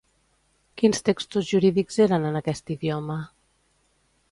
Quins 0.81 1.03
textos 1.09 1.51
jurídics 1.51 1.99
eren 2.07 2.27
en 2.31 2.41
aquest 2.41 2.75
idioma? 2.79 3.21